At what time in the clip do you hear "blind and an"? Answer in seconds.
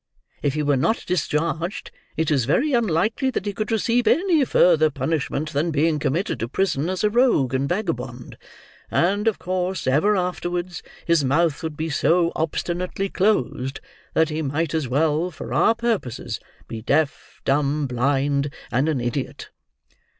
17.85-18.99